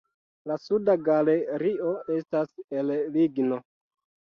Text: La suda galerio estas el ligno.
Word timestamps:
La 0.51 0.55
suda 0.61 0.95
galerio 1.09 1.93
estas 2.17 2.67
el 2.81 2.91
ligno. 3.21 3.63